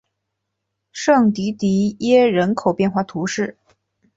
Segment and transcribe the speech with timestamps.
[0.91, 3.55] 圣迪迪耶人口变化图示